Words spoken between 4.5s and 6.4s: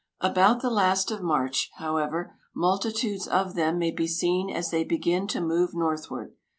they begin to move northward.